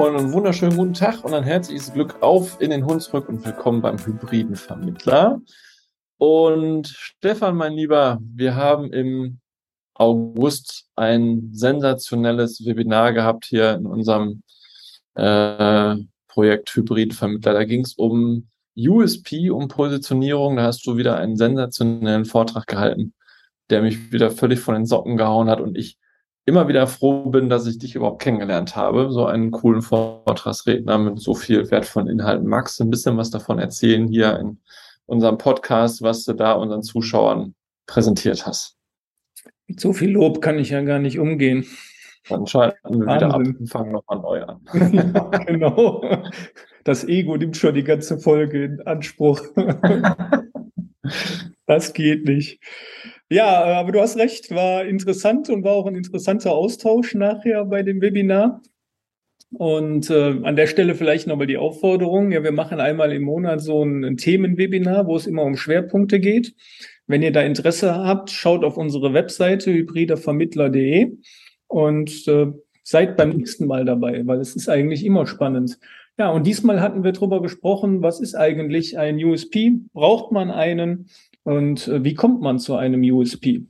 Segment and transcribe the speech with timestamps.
[0.00, 3.98] und wunderschönen guten Tag und ein herzliches Glück auf in den Hunsrück und willkommen beim
[3.98, 5.42] Hybriden Vermittler.
[6.16, 9.40] Und Stefan, mein Lieber, wir haben im
[9.92, 14.42] August ein sensationelles Webinar gehabt hier in unserem
[15.16, 15.96] äh,
[16.28, 17.52] Projekt Hybrid Vermittler.
[17.52, 20.56] Da ging es um USP, um Positionierung.
[20.56, 23.12] Da hast du wieder einen sensationellen Vortrag gehalten,
[23.68, 25.98] der mich wieder völlig von den Socken gehauen hat und ich
[26.50, 29.12] immer wieder froh bin, dass ich dich überhaupt kennengelernt habe.
[29.12, 32.48] So einen coolen Vortragsredner mit so viel wertvollen Inhalten.
[32.48, 34.58] Magst du ein bisschen was davon erzählen hier in
[35.06, 37.54] unserem Podcast, was du da unseren Zuschauern
[37.86, 38.76] präsentiert hast?
[39.68, 41.66] Mit so viel Lob kann ich ja gar nicht umgehen.
[42.28, 43.28] Dann schalten wir Wahnsinn.
[43.28, 44.60] wieder ab und fangen nochmal neu an.
[44.92, 46.02] ja, genau.
[46.82, 49.40] Das Ego nimmt schon die ganze Folge in Anspruch.
[51.66, 52.60] das geht nicht.
[53.32, 57.84] Ja, aber du hast recht, war interessant und war auch ein interessanter Austausch nachher bei
[57.84, 58.60] dem Webinar.
[59.52, 62.32] Und äh, an der Stelle vielleicht nochmal die Aufforderung.
[62.32, 66.18] Ja, wir machen einmal im Monat so ein, ein Themenwebinar, wo es immer um Schwerpunkte
[66.18, 66.54] geht.
[67.06, 71.16] Wenn ihr da Interesse habt, schaut auf unsere Webseite hybridervermittler.de
[71.68, 72.46] und äh,
[72.82, 75.78] seid beim nächsten Mal dabei, weil es ist eigentlich immer spannend.
[76.18, 79.72] Ja, und diesmal hatten wir darüber gesprochen, was ist eigentlich ein USP?
[79.92, 81.08] Braucht man einen?
[81.44, 83.66] Und äh, wie kommt man zu einem USP?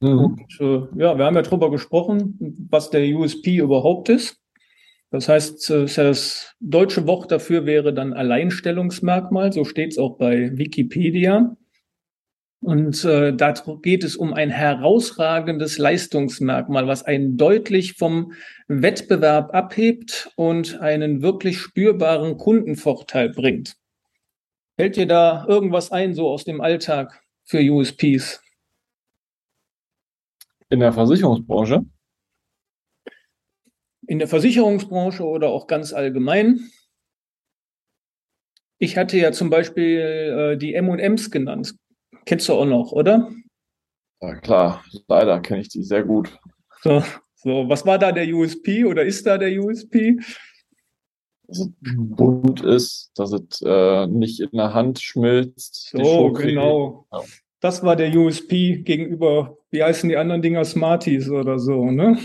[0.00, 0.18] Mhm.
[0.18, 4.40] Und, äh, ja, wir haben ja darüber gesprochen, was der USP überhaupt ist.
[5.10, 9.52] Das heißt, äh, das deutsche Wort dafür wäre dann Alleinstellungsmerkmal.
[9.52, 11.56] So steht es auch bei Wikipedia.
[12.62, 18.32] Und äh, da geht es um ein herausragendes Leistungsmerkmal, was einen deutlich vom
[18.68, 23.79] Wettbewerb abhebt und einen wirklich spürbaren Kundenvorteil bringt.
[24.80, 28.42] Fällt dir da irgendwas ein, so aus dem Alltag für USPs?
[30.70, 31.84] In der Versicherungsbranche?
[34.06, 36.70] In der Versicherungsbranche oder auch ganz allgemein?
[38.78, 41.74] Ich hatte ja zum Beispiel äh, die M&Ms genannt.
[42.24, 43.30] Kennst du auch noch, oder?
[44.22, 44.82] Ja, klar.
[45.08, 46.38] Leider kenne ich die sehr gut.
[46.80, 50.16] So, so, was war da der USP oder ist da der USP?
[51.50, 55.90] Dass es bunt ist, dass es äh, nicht in der Hand schmilzt.
[55.92, 57.06] So, genau.
[57.12, 57.22] Ja.
[57.60, 62.18] Das war der USP gegenüber, wie heißen die anderen Dinger, Smarties oder so, ne?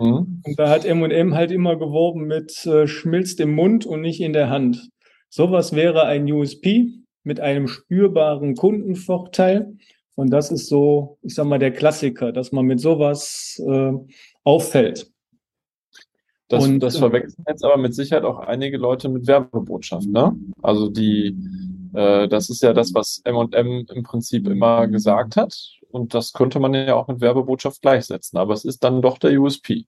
[0.00, 0.42] Mhm.
[0.44, 4.32] Und da hat M&M halt immer geworben mit äh, schmilzt im Mund und nicht in
[4.32, 4.90] der Hand.
[5.30, 6.88] Sowas wäre ein USP
[7.24, 9.76] mit einem spürbaren Kundenvorteil.
[10.14, 13.92] Und das ist so, ich sag mal, der Klassiker, dass man mit sowas äh,
[14.44, 15.10] auffällt.
[16.48, 20.34] Das, und, das äh, verwechseln jetzt aber mit Sicherheit auch einige Leute mit Werbebotschaften, ne?
[20.62, 21.36] Also die,
[21.94, 25.54] äh, das ist ja das, was M&M im Prinzip immer gesagt hat.
[25.90, 28.38] Und das könnte man ja auch mit Werbebotschaft gleichsetzen.
[28.38, 29.86] Aber es ist dann doch der USP.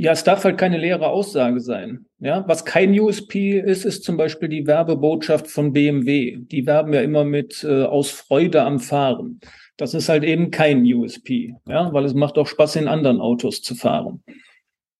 [0.00, 2.06] Ja, es darf halt keine leere Aussage sein.
[2.20, 6.36] Ja, was kein USP ist, ist zum Beispiel die Werbebotschaft von BMW.
[6.36, 9.40] Die werben ja immer mit äh, aus Freude am Fahren.
[9.76, 13.60] Das ist halt eben kein USP, ja, weil es macht auch Spaß, in anderen Autos
[13.60, 14.22] zu fahren.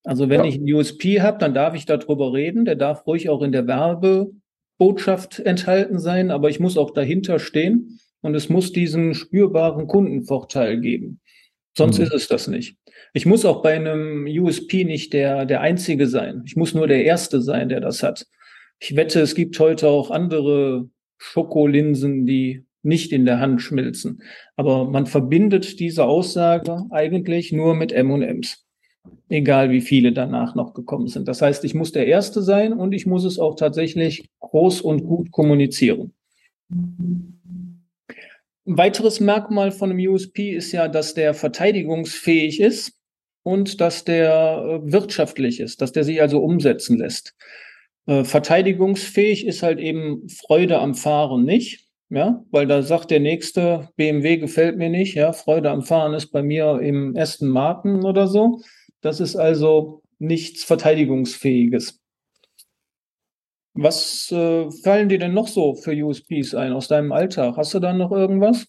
[0.09, 0.47] Also wenn ja.
[0.47, 2.65] ich einen USP habe, dann darf ich darüber reden.
[2.65, 8.01] Der darf ruhig auch in der Werbebotschaft enthalten sein, aber ich muss auch dahinter stehen
[8.23, 11.21] und es muss diesen spürbaren Kundenvorteil geben.
[11.77, 12.05] Sonst mhm.
[12.07, 12.79] ist es das nicht.
[13.13, 16.43] Ich muss auch bei einem USP nicht der, der Einzige sein.
[16.47, 18.25] Ich muss nur der Erste sein, der das hat.
[18.81, 24.23] Ich wette, es gibt heute auch andere Schokolinsen, die nicht in der Hand schmilzen.
[24.57, 28.68] Aber man verbindet diese Aussage eigentlich nur mit M&Ms
[29.29, 31.29] egal wie viele danach noch gekommen sind.
[31.29, 35.05] Das heißt, ich muss der Erste sein und ich muss es auch tatsächlich groß und
[35.05, 36.13] gut kommunizieren.
[36.71, 37.41] Ein
[38.65, 42.93] weiteres Merkmal von einem USP ist ja, dass der verteidigungsfähig ist
[43.43, 47.35] und dass der äh, wirtschaftlich ist, dass der sich also umsetzen lässt.
[48.07, 51.87] Äh, verteidigungsfähig ist halt eben Freude am Fahren nicht.
[52.11, 56.29] Ja, weil da sagt der nächste, BMW gefällt mir nicht, ja, Freude am Fahren ist
[56.29, 58.63] bei mir im ersten Marken oder so.
[59.01, 62.01] Das ist also nichts Verteidigungsfähiges.
[63.75, 67.57] Was äh, fallen dir denn noch so für USPs ein aus deinem Alltag?
[67.57, 68.67] Hast du da noch irgendwas?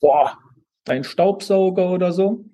[0.00, 0.38] Boah,
[0.84, 2.46] dein Staubsauger oder so?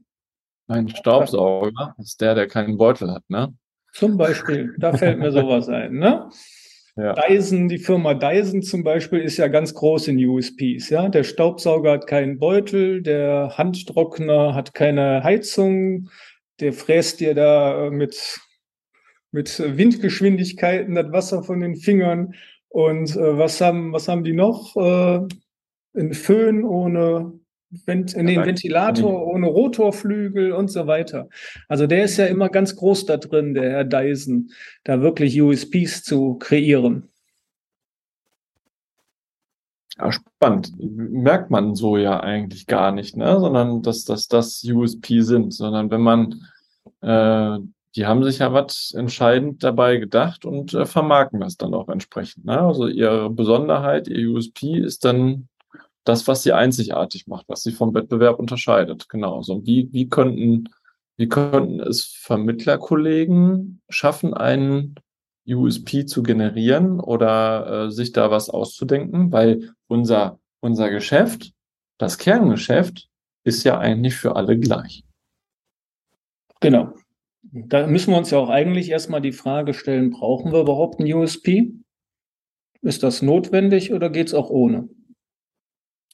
[0.66, 3.54] Mein Staubsauger ist der, der keinen Beutel hat, ne?
[3.92, 6.28] Zum Beispiel, da fällt mir sowas ein, ne?
[6.96, 7.12] Ja.
[7.12, 10.88] Dyson, die Firma Dyson zum Beispiel, ist ja ganz groß in USPs.
[10.88, 16.08] Ja, der Staubsauger hat keinen Beutel, der Handtrockner hat keine Heizung,
[16.60, 18.40] der fräst dir da mit
[19.30, 22.34] mit Windgeschwindigkeiten das Wasser von den Fingern.
[22.68, 24.74] Und äh, was haben was haben die noch?
[24.76, 25.26] Äh,
[26.00, 27.38] ein Föhn ohne
[27.84, 31.28] Vent in den Ventilator ohne Rotorflügel und so weiter.
[31.68, 34.50] Also der ist ja immer ganz groß da drin, der Herr Dyson,
[34.84, 37.08] da wirklich USPs zu kreieren.
[39.98, 40.72] Ja, spannend.
[40.78, 43.40] Merkt man so ja eigentlich gar nicht, ne?
[43.40, 46.42] Sondern dass, dass das USP sind, sondern wenn man,
[47.00, 47.58] äh,
[47.94, 52.44] die haben sich ja was entscheidend dabei gedacht und äh, vermarkten das dann auch entsprechend.
[52.44, 52.60] Ne?
[52.60, 55.48] Also ihre Besonderheit, ihr USP ist dann
[56.06, 59.08] das, was sie einzigartig macht, was sie vom Wettbewerb unterscheidet.
[59.08, 59.42] Genau.
[59.42, 60.68] So, wie, wie könnten,
[61.16, 64.94] wie könnten es Vermittlerkollegen schaffen, einen
[65.48, 69.32] USP zu generieren oder äh, sich da was auszudenken?
[69.32, 71.52] Weil unser, unser Geschäft,
[71.98, 73.08] das Kerngeschäft,
[73.42, 75.02] ist ja eigentlich für alle gleich.
[76.60, 76.94] Genau.
[77.42, 81.12] Da müssen wir uns ja auch eigentlich erstmal die Frage stellen, brauchen wir überhaupt einen
[81.12, 81.72] USP?
[82.80, 84.88] Ist das notwendig oder geht es auch ohne?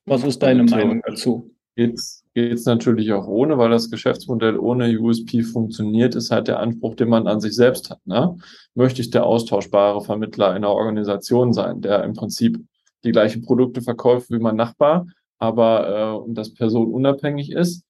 [0.06, 1.50] Was ist deine also, Meinung dazu?
[1.74, 6.94] Geht's, geht's natürlich auch ohne, weil das Geschäftsmodell ohne USP funktioniert, ist halt der Anspruch,
[6.94, 8.06] den man an sich selbst hat.
[8.06, 8.36] Ne?
[8.74, 12.58] Möchte ich der austauschbare Vermittler einer Organisation sein, der im Prinzip
[13.04, 15.06] die gleichen Produkte verkauft wie mein Nachbar,
[15.38, 17.84] aber äh, und das personenunabhängig ist,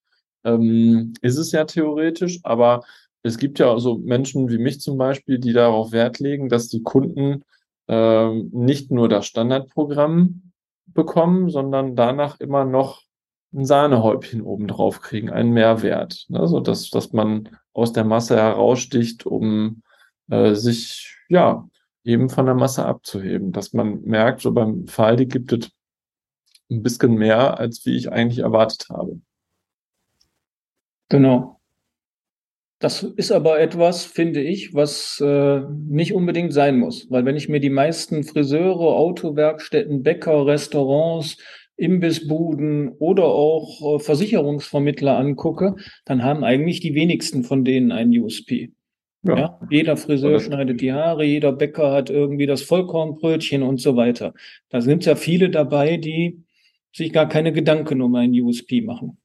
[0.44, 2.82] ähm, ist es ja theoretisch, aber
[3.22, 6.82] es gibt ja so Menschen wie mich zum Beispiel, die darauf Wert legen, dass die
[6.82, 7.42] Kunden
[7.88, 10.51] äh, nicht nur das Standardprogramm
[10.94, 13.02] bekommen, sondern danach immer noch
[13.54, 16.26] ein Sahnehäubchen obendrauf kriegen, einen Mehrwert.
[16.28, 16.46] Ne?
[16.48, 19.82] So dass, dass man aus der Masse heraussticht, um
[20.30, 21.68] äh, sich ja
[22.04, 23.52] eben von der Masse abzuheben.
[23.52, 25.70] Dass man merkt, so beim Faldi gibt es
[26.70, 29.20] ein bisschen mehr, als wie ich eigentlich erwartet habe.
[31.08, 31.60] Genau.
[32.82, 37.08] Das ist aber etwas, finde ich, was äh, nicht unbedingt sein muss.
[37.10, 41.36] Weil wenn ich mir die meisten Friseure, Autowerkstätten, Bäcker, Restaurants,
[41.76, 48.72] Imbissbuden oder auch äh, Versicherungsvermittler angucke, dann haben eigentlich die wenigsten von denen einen USP.
[49.22, 49.38] Ja.
[49.38, 49.60] ja.
[49.70, 54.34] jeder Friseur schneidet die Haare, jeder Bäcker hat irgendwie das Vollkornbrötchen und so weiter.
[54.70, 56.42] Da sind ja viele dabei, die
[56.92, 59.18] sich gar keine Gedanken um einen USP machen.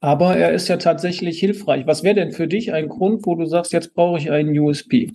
[0.00, 1.86] Aber er ist ja tatsächlich hilfreich.
[1.86, 5.12] Was wäre denn für dich ein Grund, wo du sagst, jetzt brauche ich einen USP?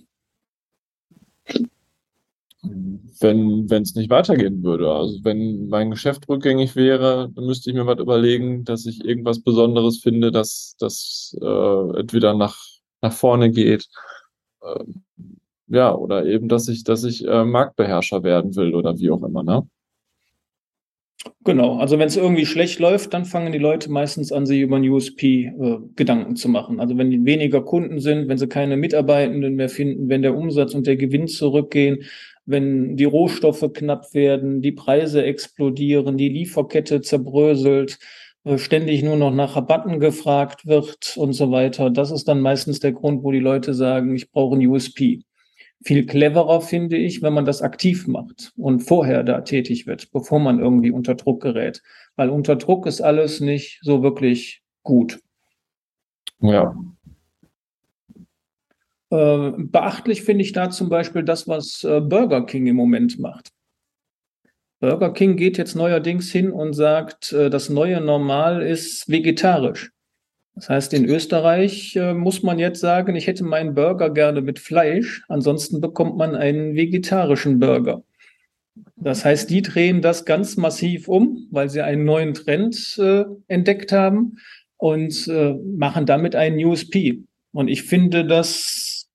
[3.20, 4.90] Wenn es nicht weitergehen würde.
[4.90, 9.40] Also wenn mein Geschäft rückgängig wäre, dann müsste ich mir was überlegen, dass ich irgendwas
[9.40, 12.58] Besonderes finde, dass das äh, entweder nach,
[13.00, 13.88] nach vorne geht.
[14.62, 14.84] Äh,
[15.68, 19.42] ja, oder eben, dass ich, dass ich äh, Marktbeherrscher werden will oder wie auch immer,
[19.42, 19.66] ne?
[21.44, 24.76] Genau, also wenn es irgendwie schlecht läuft, dann fangen die Leute meistens an, sich über
[24.76, 26.80] ein USP äh, Gedanken zu machen.
[26.80, 30.74] Also wenn die weniger Kunden sind, wenn sie keine Mitarbeitenden mehr finden, wenn der Umsatz
[30.74, 32.04] und der Gewinn zurückgehen,
[32.46, 37.98] wenn die Rohstoffe knapp werden, die Preise explodieren, die Lieferkette zerbröselt,
[38.44, 41.90] äh, ständig nur noch nach Rabatten gefragt wird und so weiter.
[41.90, 45.20] Das ist dann meistens der Grund, wo die Leute sagen, ich brauche ein USP
[45.82, 50.40] viel cleverer, finde ich, wenn man das aktiv macht und vorher da tätig wird, bevor
[50.40, 51.82] man irgendwie unter Druck gerät.
[52.16, 55.20] Weil unter Druck ist alles nicht so wirklich gut.
[56.40, 56.74] Ja.
[59.10, 63.52] Äh, beachtlich finde ich da zum Beispiel das, was äh, Burger King im Moment macht.
[64.80, 69.93] Burger King geht jetzt neuerdings hin und sagt, äh, das neue Normal ist vegetarisch.
[70.54, 74.60] Das heißt, in Österreich äh, muss man jetzt sagen, ich hätte meinen Burger gerne mit
[74.60, 78.04] Fleisch, ansonsten bekommt man einen vegetarischen Burger.
[78.96, 83.90] Das heißt, die drehen das ganz massiv um, weil sie einen neuen Trend äh, entdeckt
[83.92, 84.38] haben
[84.76, 87.24] und äh, machen damit einen USP.
[87.52, 89.08] Und ich finde das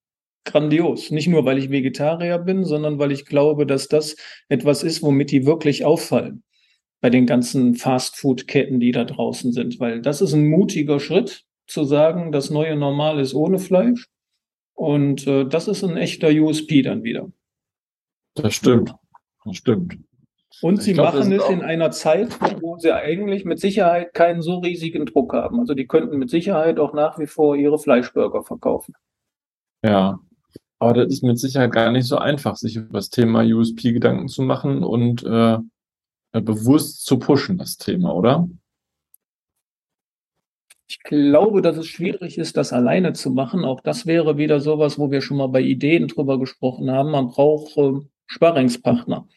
[0.46, 1.12] grandios.
[1.12, 4.15] Nicht nur, weil ich Vegetarier bin, sondern weil ich glaube, dass das
[4.50, 6.43] etwas ist, womit die wirklich auffallen
[7.01, 11.84] bei den ganzen Fast-Food-Ketten, die da draußen sind, weil das ist ein mutiger Schritt, zu
[11.84, 14.08] sagen, das neue Normal ist ohne Fleisch.
[14.74, 17.32] Und äh, das ist ein echter USP dann wieder.
[18.36, 18.96] Das stimmt.
[19.46, 19.98] Das stimmt.
[20.62, 24.60] Und sie glaub, machen es in einer Zeit, wo sie eigentlich mit Sicherheit keinen so
[24.60, 25.60] riesigen Druck haben.
[25.60, 28.96] Also die könnten mit Sicherheit auch nach wie vor ihre Fleischburger verkaufen.
[29.84, 30.20] Ja,
[30.79, 34.27] aber das ist mit Sicherheit gar nicht so einfach, sich über das Thema USP Gedanken
[34.27, 35.58] zu machen und äh,
[36.31, 38.48] bewusst zu pushen, das Thema, oder?
[40.88, 43.63] Ich glaube, dass es schwierig ist, das alleine zu machen.
[43.63, 47.12] Auch das wäre wieder sowas, wo wir schon mal bei Ideen drüber gesprochen haben.
[47.12, 49.27] Man braucht äh, Sparringspartner.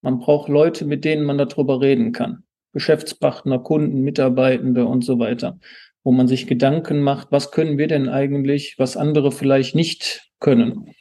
[0.00, 2.42] Man braucht Leute, mit denen man darüber reden kann.
[2.72, 5.58] Geschäftspartner, Kunden, Mitarbeitende und so weiter.
[6.02, 10.94] Wo man sich Gedanken macht, was können wir denn eigentlich, was andere vielleicht nicht können.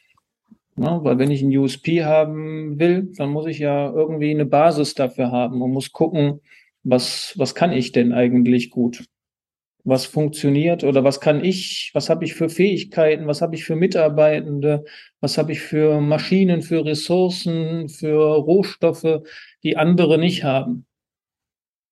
[0.79, 4.93] Ja, weil wenn ich ein USP haben will, dann muss ich ja irgendwie eine Basis
[4.93, 6.41] dafür haben und muss gucken,
[6.83, 9.05] Was, was kann ich denn eigentlich gut?
[9.83, 13.75] Was funktioniert oder was kann ich, was habe ich für Fähigkeiten, was habe ich für
[13.75, 14.85] Mitarbeitende,
[15.21, 19.23] was habe ich für Maschinen, für Ressourcen, für Rohstoffe,
[19.63, 20.85] die andere nicht haben.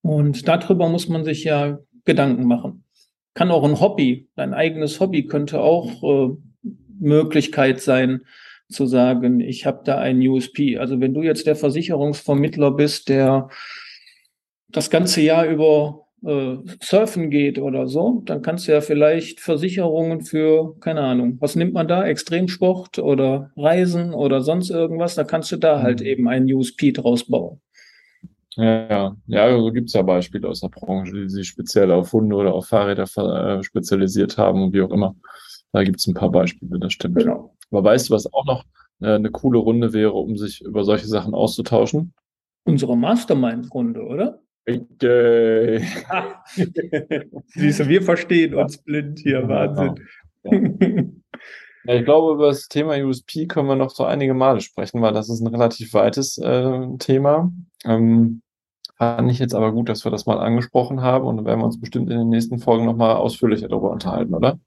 [0.01, 2.83] Und darüber muss man sich ja Gedanken machen.
[3.33, 6.35] Kann auch ein Hobby, dein eigenes Hobby könnte auch äh,
[6.99, 8.21] Möglichkeit sein,
[8.69, 10.77] zu sagen, ich habe da einen USP.
[10.77, 13.49] Also wenn du jetzt der Versicherungsvermittler bist, der
[14.69, 20.21] das ganze Jahr über äh, surfen geht oder so, dann kannst du ja vielleicht Versicherungen
[20.21, 22.05] für, keine Ahnung, was nimmt man da?
[22.05, 26.05] Extremsport oder Reisen oder sonst irgendwas, da kannst du da halt mhm.
[26.07, 27.61] eben einen USP draus bauen.
[28.57, 32.13] Ja, ja, ja, so gibt es ja Beispiele aus der Branche, die sich speziell auf
[32.13, 35.13] Hunde oder auf Fahrräder äh, spezialisiert haben und wie auch immer.
[35.75, 37.17] Da gibt es ein paar Beispiele, das stimmt.
[37.17, 37.53] Genau.
[37.69, 38.63] Aber weißt du, was auch noch
[39.01, 42.13] äh, eine coole Runde wäre, um sich über solche Sachen auszutauschen?
[42.63, 44.39] Unsere Mastermind-Runde, oder?
[44.65, 45.85] Okay.
[47.47, 49.95] Siehst du, wir verstehen uns blind hier, Wahnsinn.
[50.45, 51.93] Ja.
[51.93, 55.27] ich glaube, über das Thema USP können wir noch so einige Male sprechen, weil das
[55.27, 57.51] ist ein relativ weites äh, Thema.
[57.83, 58.41] Ähm,
[58.97, 61.65] fand ich jetzt aber gut, dass wir das mal angesprochen haben und dann werden wir
[61.65, 64.57] uns bestimmt in den nächsten Folgen nochmal ausführlicher darüber unterhalten, oder?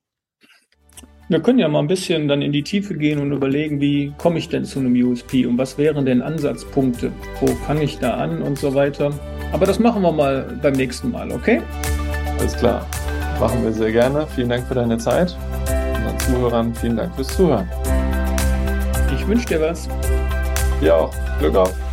[1.30, 4.38] Wir können ja mal ein bisschen dann in die Tiefe gehen und überlegen, wie komme
[4.38, 7.12] ich denn zu einem USP und was wären denn Ansatzpunkte?
[7.40, 9.12] Wo fange ich da an und so weiter?
[9.52, 11.60] Aber das machen wir mal beim nächsten Mal, okay?
[12.38, 12.86] Alles klar.
[13.38, 14.26] Machen wir sehr gerne.
[14.34, 15.36] Vielen Dank für deine Zeit.
[15.96, 17.68] Unseren Zuhörern vielen Dank fürs Zuhören.
[19.14, 19.86] Ich wünsche dir was.
[20.80, 21.14] Dir auch.
[21.40, 21.87] Glück auf.